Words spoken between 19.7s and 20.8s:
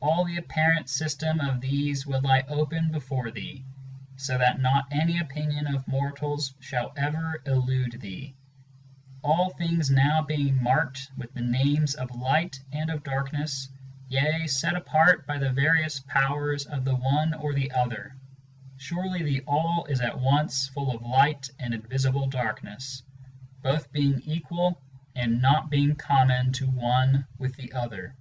is at once